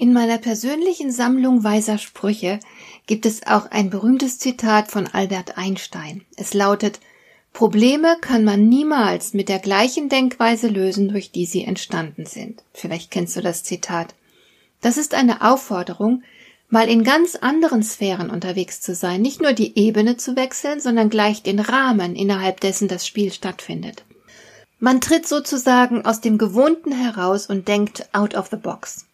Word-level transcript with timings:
In 0.00 0.14
meiner 0.14 0.38
persönlichen 0.38 1.12
Sammlung 1.12 1.62
weiser 1.62 1.98
Sprüche 1.98 2.58
gibt 3.06 3.26
es 3.26 3.46
auch 3.46 3.70
ein 3.70 3.90
berühmtes 3.90 4.38
Zitat 4.38 4.90
von 4.90 5.06
Albert 5.06 5.58
Einstein. 5.58 6.22
Es 6.38 6.54
lautet 6.54 7.00
Probleme 7.52 8.16
kann 8.18 8.42
man 8.42 8.66
niemals 8.66 9.34
mit 9.34 9.50
der 9.50 9.58
gleichen 9.58 10.08
Denkweise 10.08 10.68
lösen, 10.68 11.10
durch 11.10 11.32
die 11.32 11.44
sie 11.44 11.64
entstanden 11.64 12.24
sind. 12.24 12.62
Vielleicht 12.72 13.10
kennst 13.10 13.36
du 13.36 13.42
das 13.42 13.62
Zitat. 13.62 14.14
Das 14.80 14.96
ist 14.96 15.12
eine 15.12 15.42
Aufforderung, 15.42 16.22
mal 16.70 16.88
in 16.88 17.04
ganz 17.04 17.36
anderen 17.36 17.82
Sphären 17.82 18.30
unterwegs 18.30 18.80
zu 18.80 18.94
sein, 18.94 19.20
nicht 19.20 19.42
nur 19.42 19.52
die 19.52 19.78
Ebene 19.78 20.16
zu 20.16 20.34
wechseln, 20.34 20.80
sondern 20.80 21.10
gleich 21.10 21.42
den 21.42 21.60
Rahmen, 21.60 22.16
innerhalb 22.16 22.60
dessen 22.60 22.88
das 22.88 23.06
Spiel 23.06 23.34
stattfindet. 23.34 24.06
Man 24.78 25.02
tritt 25.02 25.28
sozusagen 25.28 26.06
aus 26.06 26.22
dem 26.22 26.38
Gewohnten 26.38 26.90
heraus 26.90 27.44
und 27.44 27.68
denkt 27.68 28.08
out 28.14 28.34
of 28.34 28.48
the 28.50 28.56
box. 28.56 29.04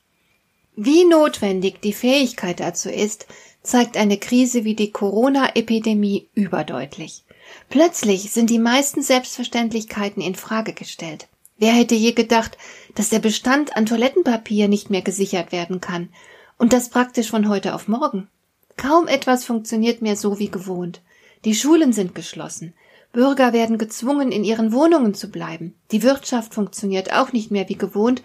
Wie 0.78 1.06
notwendig 1.06 1.80
die 1.80 1.94
Fähigkeit 1.94 2.60
dazu 2.60 2.90
ist, 2.90 3.26
zeigt 3.62 3.96
eine 3.96 4.18
Krise 4.18 4.64
wie 4.64 4.74
die 4.74 4.92
Corona-Epidemie 4.92 6.28
überdeutlich. 6.34 7.24
Plötzlich 7.70 8.30
sind 8.30 8.50
die 8.50 8.58
meisten 8.58 9.02
Selbstverständlichkeiten 9.02 10.22
in 10.22 10.34
Frage 10.34 10.74
gestellt. 10.74 11.28
Wer 11.56 11.72
hätte 11.72 11.94
je 11.94 12.12
gedacht, 12.12 12.58
dass 12.94 13.08
der 13.08 13.20
Bestand 13.20 13.74
an 13.74 13.86
Toilettenpapier 13.86 14.68
nicht 14.68 14.90
mehr 14.90 15.00
gesichert 15.00 15.50
werden 15.50 15.80
kann 15.80 16.10
und 16.58 16.74
das 16.74 16.90
praktisch 16.90 17.30
von 17.30 17.48
heute 17.48 17.74
auf 17.74 17.88
morgen? 17.88 18.28
Kaum 18.76 19.08
etwas 19.08 19.46
funktioniert 19.46 20.02
mehr 20.02 20.16
so 20.16 20.38
wie 20.38 20.50
gewohnt. 20.50 21.00
Die 21.46 21.54
Schulen 21.54 21.94
sind 21.94 22.14
geschlossen. 22.14 22.74
Bürger 23.12 23.54
werden 23.54 23.78
gezwungen, 23.78 24.30
in 24.30 24.44
ihren 24.44 24.72
Wohnungen 24.72 25.14
zu 25.14 25.30
bleiben. 25.30 25.74
Die 25.90 26.02
Wirtschaft 26.02 26.52
funktioniert 26.52 27.14
auch 27.14 27.32
nicht 27.32 27.50
mehr 27.50 27.66
wie 27.70 27.78
gewohnt 27.78 28.22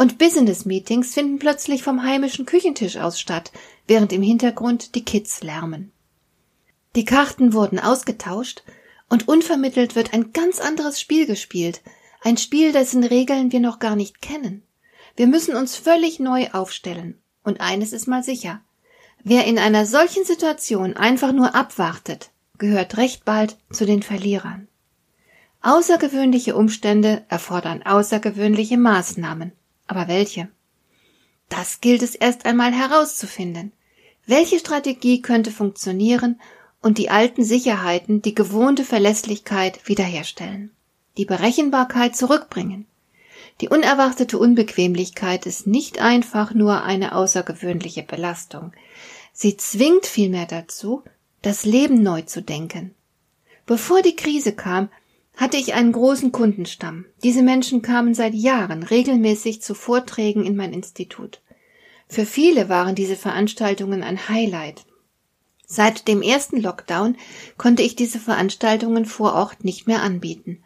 und 0.00 0.16
Business-Meetings 0.16 1.12
finden 1.12 1.38
plötzlich 1.38 1.82
vom 1.82 2.02
heimischen 2.02 2.46
Küchentisch 2.46 2.96
aus 2.96 3.20
statt, 3.20 3.52
während 3.86 4.14
im 4.14 4.22
Hintergrund 4.22 4.94
die 4.94 5.04
Kids 5.04 5.42
lärmen. 5.42 5.92
Die 6.96 7.04
Karten 7.04 7.52
wurden 7.52 7.78
ausgetauscht 7.78 8.62
und 9.10 9.28
unvermittelt 9.28 9.96
wird 9.96 10.14
ein 10.14 10.32
ganz 10.32 10.58
anderes 10.58 10.98
Spiel 10.98 11.26
gespielt, 11.26 11.82
ein 12.22 12.38
Spiel, 12.38 12.72
dessen 12.72 13.04
Regeln 13.04 13.52
wir 13.52 13.60
noch 13.60 13.78
gar 13.78 13.94
nicht 13.94 14.22
kennen. 14.22 14.62
Wir 15.16 15.26
müssen 15.26 15.54
uns 15.54 15.76
völlig 15.76 16.18
neu 16.18 16.48
aufstellen. 16.50 17.20
Und 17.44 17.60
eines 17.60 17.92
ist 17.92 18.08
mal 18.08 18.22
sicher. 18.22 18.62
Wer 19.22 19.44
in 19.44 19.58
einer 19.58 19.84
solchen 19.84 20.24
Situation 20.24 20.96
einfach 20.96 21.32
nur 21.32 21.54
abwartet, 21.54 22.30
gehört 22.56 22.96
recht 22.96 23.26
bald 23.26 23.58
zu 23.70 23.84
den 23.84 24.02
Verlierern. 24.02 24.66
Außergewöhnliche 25.60 26.56
Umstände 26.56 27.22
erfordern 27.28 27.82
außergewöhnliche 27.82 28.78
Maßnahmen. 28.78 29.52
Aber 29.90 30.06
welche? 30.06 30.48
Das 31.48 31.80
gilt 31.80 32.02
es 32.02 32.14
erst 32.14 32.46
einmal 32.46 32.72
herauszufinden. 32.72 33.72
Welche 34.24 34.60
Strategie 34.60 35.20
könnte 35.20 35.50
funktionieren 35.50 36.40
und 36.80 36.96
die 36.96 37.10
alten 37.10 37.42
Sicherheiten, 37.42 38.22
die 38.22 38.36
gewohnte 38.36 38.84
Verlässlichkeit 38.84 39.88
wiederherstellen, 39.88 40.70
die 41.16 41.24
Berechenbarkeit 41.24 42.14
zurückbringen? 42.14 42.86
Die 43.60 43.68
unerwartete 43.68 44.38
Unbequemlichkeit 44.38 45.44
ist 45.44 45.66
nicht 45.66 45.98
einfach 46.00 46.54
nur 46.54 46.84
eine 46.84 47.16
außergewöhnliche 47.16 48.04
Belastung. 48.04 48.72
Sie 49.32 49.56
zwingt 49.56 50.06
vielmehr 50.06 50.46
dazu, 50.46 51.02
das 51.42 51.64
Leben 51.64 52.00
neu 52.00 52.22
zu 52.22 52.42
denken. 52.42 52.94
Bevor 53.66 54.02
die 54.02 54.14
Krise 54.14 54.52
kam, 54.52 54.88
hatte 55.36 55.56
ich 55.56 55.74
einen 55.74 55.92
großen 55.92 56.32
Kundenstamm. 56.32 57.06
Diese 57.22 57.42
Menschen 57.42 57.82
kamen 57.82 58.14
seit 58.14 58.34
Jahren 58.34 58.82
regelmäßig 58.82 59.62
zu 59.62 59.74
Vorträgen 59.74 60.44
in 60.44 60.56
mein 60.56 60.72
Institut. 60.72 61.40
Für 62.08 62.26
viele 62.26 62.68
waren 62.68 62.94
diese 62.94 63.16
Veranstaltungen 63.16 64.02
ein 64.02 64.28
Highlight. 64.28 64.84
Seit 65.66 66.08
dem 66.08 66.22
ersten 66.22 66.60
Lockdown 66.60 67.16
konnte 67.56 67.82
ich 67.82 67.94
diese 67.94 68.18
Veranstaltungen 68.18 69.06
vor 69.06 69.34
Ort 69.34 69.64
nicht 69.64 69.86
mehr 69.86 70.02
anbieten. 70.02 70.64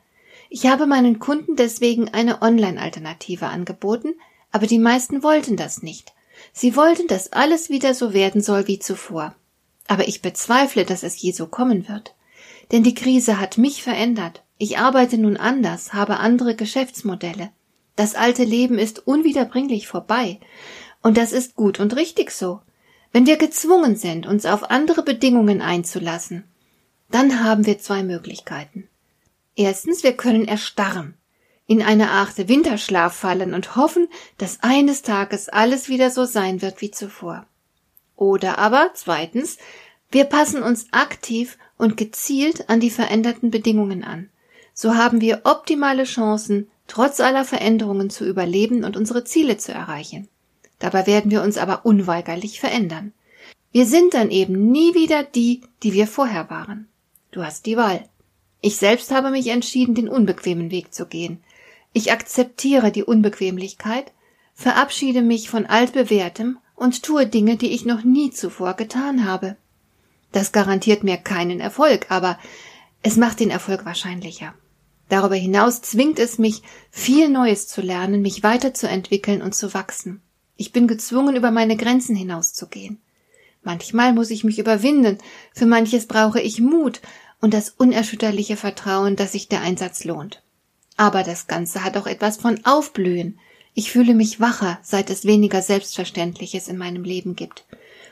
Ich 0.49 0.67
habe 0.67 0.87
meinen 0.87 1.19
Kunden 1.19 1.57
deswegen 1.57 2.09
eine 2.09 2.41
Online-Alternative 2.41 3.49
angeboten, 3.49 4.15
aber 4.53 4.69
die 4.69 4.79
meisten 4.79 5.25
wollten 5.25 5.57
das 5.57 5.83
nicht. 5.83 6.15
Sie 6.53 6.77
wollten, 6.77 7.09
dass 7.09 7.33
alles 7.33 7.71
wieder 7.71 7.93
so 7.93 8.15
werden 8.15 8.41
soll 8.41 8.69
wie 8.69 8.79
zuvor. 8.79 9.35
Aber 9.89 10.07
ich 10.07 10.23
bezweifle, 10.23 10.85
dass 10.85 11.03
es 11.03 11.21
je 11.21 11.33
so 11.33 11.49
kommen 11.49 11.89
wird. 11.89 12.15
Denn 12.71 12.85
die 12.85 12.95
Krise 12.95 13.41
hat 13.41 13.59
mich 13.59 13.83
verändert. 13.83 14.44
Ich 14.57 14.79
arbeite 14.79 15.19
nun 15.19 15.37
anders, 15.37 15.95
habe 15.95 16.19
andere 16.19 16.55
Geschäftsmodelle. 16.55 17.51
Das 17.97 18.15
alte 18.15 18.45
Leben 18.45 18.79
ist 18.79 19.07
unwiederbringlich 19.07 19.89
vorbei. 19.89 20.41
Und 21.03 21.17
das 21.17 21.33
ist 21.33 21.55
gut 21.55 21.81
und 21.81 21.97
richtig 21.97 22.31
so. 22.31 22.61
Wenn 23.13 23.27
wir 23.27 23.37
gezwungen 23.37 23.97
sind, 23.97 24.27
uns 24.27 24.47
auf 24.47 24.71
andere 24.71 25.03
Bedingungen 25.03 25.61
einzulassen, 25.61 26.45
dann 27.11 27.45
haben 27.45 27.67
wir 27.67 27.79
zwei 27.79 28.03
Möglichkeiten. 28.03 28.89
Erstens, 29.57 30.03
wir 30.03 30.17
können 30.17 30.47
erstarren, 30.49 31.15
in 31.67 31.83
eine 31.83 32.11
Art 32.11 32.49
Winterschlaf 32.49 33.15
fallen 33.15 33.55
und 33.55 33.77
hoffen, 33.77 34.09
dass 34.39 34.63
eines 34.63 35.03
Tages 35.03 35.49
alles 35.49 35.89
wieder 35.89 36.11
so 36.11 36.25
sein 36.25 36.63
wird 36.63 36.81
wie 36.81 36.91
zuvor. 36.91 37.47
Oder 38.17 38.59
aber 38.59 38.91
zweitens, 38.95 39.59
wir 40.11 40.25
passen 40.25 40.63
uns 40.63 40.87
aktiv 40.93 41.59
und 41.77 41.97
gezielt 41.97 42.69
an 42.69 42.81
die 42.81 42.91
veränderten 42.91 43.51
Bedingungen 43.51 44.03
an 44.03 44.31
so 44.75 44.97
haben 44.97 45.21
wir 45.21 45.43
optimale 45.45 46.05
Chancen, 46.05 46.69
trotz 46.89 47.21
aller 47.21 47.45
Veränderungen 47.45 48.11
zu 48.11 48.27
überleben 48.27 48.85
und 48.85 48.97
unsere 48.97 49.25
Ziele 49.25 49.57
zu 49.57 49.73
erreichen. 49.73 50.29
Dabei 50.81 51.07
werden 51.07 51.31
wir 51.31 51.43
uns 51.43 51.57
aber 51.57 51.87
unweigerlich 51.87 52.61
verändern. 52.61 53.13
Wir 53.73 53.87
sind 53.87 54.15
dann 54.15 54.31
eben 54.31 54.71
nie 54.71 54.95
wieder 54.95 55.23
die, 55.23 55.63
die 55.83 55.93
wir 55.93 56.07
vorher 56.07 56.51
waren. 56.51 56.89
Du 57.31 57.43
hast 57.43 57.67
die 57.67 57.77
Wahl. 57.77 58.09
Ich 58.61 58.77
selbst 58.77 59.11
habe 59.11 59.31
mich 59.31 59.49
entschieden, 59.49 59.95
den 59.95 60.09
unbequemen 60.09 60.71
Weg 60.71 60.93
zu 60.93 61.07
gehen. 61.07 61.43
Ich 61.93 62.13
akzeptiere 62.13 62.91
die 62.91 63.05
Unbequemlichkeit, 63.05 64.13
verabschiede 64.55 65.23
mich 65.23 65.49
von 65.51 65.67
altbewährtem 65.67 66.59
und 66.75 67.03
tue 67.03 67.27
Dinge, 67.27 67.57
die 67.57 67.71
ich 67.71 67.85
noch 67.85 68.05
nie 68.05 68.31
zuvor 68.31 68.75
getan 68.75 69.25
habe. 69.25 69.57
Das 70.33 70.51
garantiert 70.51 71.05
mir 71.05 71.17
keinen 71.17 71.61
Erfolg, 71.61 72.07
aber 72.11 72.39
es 73.03 73.17
macht 73.17 73.41
den 73.41 73.51
Erfolg 73.51 73.85
wahrscheinlicher. 73.85 74.55
Darüber 75.15 75.37
hinaus 75.37 75.81
zwingt 75.81 76.19
es 76.19 76.39
mich, 76.39 76.63
viel 76.91 77.29
Neues 77.29 77.69
zu 77.69 77.81
lernen, 77.81 78.21
mich 78.21 78.43
weiterzuentwickeln 78.43 79.43
und 79.43 79.55
zu 79.55 79.73
wachsen. 79.73 80.23
Ich 80.57 80.73
bin 80.73 80.89
gezwungen, 80.89 81.37
über 81.37 81.53
meine 81.53 81.77
Grenzen 81.77 82.17
hinauszugehen. 82.17 82.99
Manchmal 83.63 84.13
muss 84.13 84.31
ich 84.31 84.43
mich 84.43 84.59
überwinden, 84.59 85.19
für 85.55 85.67
manches 85.67 86.09
brauche 86.09 86.41
ich 86.41 86.61
Mut 86.61 87.01
und 87.41 87.55
das 87.55 87.71
unerschütterliche 87.71 88.57
Vertrauen, 88.57 89.15
dass 89.15 89.31
sich 89.31 89.47
der 89.47 89.61
Einsatz 89.61 90.03
lohnt. 90.03 90.43
Aber 90.97 91.23
das 91.23 91.47
Ganze 91.47 91.85
hat 91.85 91.97
auch 91.97 92.09
etwas 92.09 92.39
von 92.39 92.65
Aufblühen. 92.65 93.39
Ich 93.73 93.93
fühle 93.93 94.15
mich 94.15 94.41
wacher, 94.41 94.81
seit 94.83 95.11
es 95.11 95.25
weniger 95.25 95.63
Selbstverständliches 95.63 96.67
in 96.67 96.77
meinem 96.77 97.05
Leben 97.05 97.37
gibt. 97.37 97.67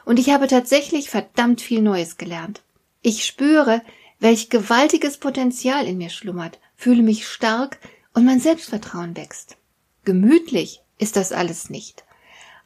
Und 0.05 0.21
ich 0.21 0.31
habe 0.31 0.47
tatsächlich 0.47 1.11
verdammt 1.11 1.63
viel 1.63 1.83
Neues 1.83 2.17
gelernt. 2.17 2.63
Ich 3.01 3.25
spüre, 3.27 3.83
welch 4.21 4.51
gewaltiges 4.51 5.17
Potenzial 5.17 5.89
in 5.89 5.99
mir 5.99 6.11
schlummert, 6.11 6.61
fühle 6.83 7.05
mich 7.05 7.29
stark 7.29 7.79
und 8.13 8.25
mein 8.25 8.41
Selbstvertrauen 8.41 9.17
wächst. 9.17 9.57
Gemütlich 10.05 10.81
ist 10.99 11.15
das 11.15 11.31
alles 11.31 11.71
nicht, 11.71 12.03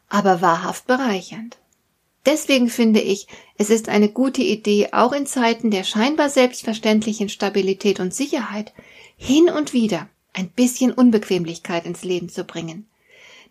aber 0.08 0.40
wahrhaft 0.40 0.86
bereichernd. 0.86 1.58
Deswegen 2.24 2.70
finde 2.70 3.00
ich, 3.00 3.26
es 3.58 3.68
ist 3.68 3.90
eine 3.90 4.08
gute 4.08 4.40
Idee, 4.40 4.88
auch 4.92 5.12
in 5.12 5.26
Zeiten 5.26 5.70
der 5.70 5.84
scheinbar 5.84 6.30
selbstverständlichen 6.30 7.28
Stabilität 7.28 8.00
und 8.00 8.14
Sicherheit 8.14 8.72
hin 9.18 9.50
und 9.50 9.74
wieder 9.74 10.08
ein 10.32 10.48
bisschen 10.48 10.92
Unbequemlichkeit 10.92 11.84
ins 11.84 12.02
Leben 12.02 12.30
zu 12.30 12.44
bringen. 12.44 12.88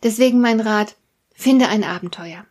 Deswegen 0.02 0.42
mein 0.42 0.60
Rat, 0.60 0.96
finde 1.36 1.68
ein 1.68 1.84
Abenteuer. 1.84 2.44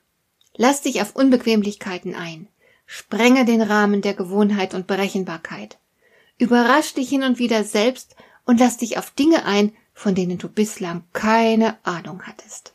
Lass 0.57 0.83
dich 0.83 1.03
auf 1.03 1.17
Unbequemlichkeiten 1.17 2.15
ein. 2.15 2.47
Sprenge 2.87 3.45
den 3.45 3.61
Rahmen 3.61 4.03
der 4.03 4.15
Gewohnheit 4.15 4.73
und 4.73 4.87
Berechenbarkeit. 4.87 5.79
Überrasch 6.39 6.95
dich 6.95 7.09
hin 7.09 7.23
und 7.23 7.39
wieder 7.39 7.63
selbst 7.63 8.17
und 8.45 8.59
lass 8.59 8.77
dich 8.77 8.99
auf 8.99 9.13
Dinge 9.13 9.45
ein, 9.45 9.73
von 9.93 10.17
denen 10.17 10.39
du 10.39 10.49
bislang 10.49 11.05
keine 11.13 11.77
Ahnung 11.85 12.23
hattest. 12.25 12.73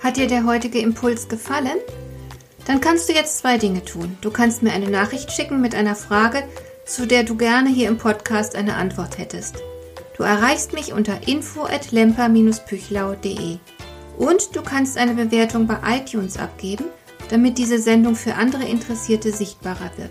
Hat 0.00 0.16
dir 0.16 0.26
der 0.26 0.44
heutige 0.44 0.80
Impuls 0.80 1.28
gefallen? 1.28 1.78
Dann 2.66 2.80
kannst 2.80 3.08
du 3.08 3.12
jetzt 3.14 3.38
zwei 3.38 3.56
Dinge 3.58 3.84
tun. 3.84 4.16
Du 4.20 4.30
kannst 4.30 4.62
mir 4.62 4.72
eine 4.72 4.90
Nachricht 4.90 5.32
schicken 5.32 5.62
mit 5.62 5.74
einer 5.74 5.96
Frage, 5.96 6.44
zu 6.84 7.06
der 7.06 7.24
du 7.24 7.36
gerne 7.36 7.70
hier 7.70 7.88
im 7.88 7.98
Podcast 7.98 8.54
eine 8.54 8.76
Antwort 8.76 9.18
hättest. 9.18 9.56
Du 10.16 10.22
erreichst 10.24 10.72
mich 10.74 10.92
unter 10.92 11.26
info@lemper-püchlau.de. 11.26 13.58
Und 14.18 14.54
du 14.54 14.62
kannst 14.62 14.98
eine 14.98 15.14
Bewertung 15.14 15.66
bei 15.66 15.78
iTunes 15.96 16.36
abgeben, 16.36 16.84
damit 17.30 17.56
diese 17.56 17.78
Sendung 17.78 18.14
für 18.14 18.34
andere 18.34 18.64
Interessierte 18.64 19.32
sichtbarer 19.32 19.92
wird. 19.96 20.10